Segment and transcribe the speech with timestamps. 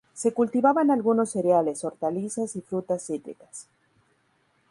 [0.15, 3.67] Se cultivaban algunos cereales, hortalizas y frutas cítricas.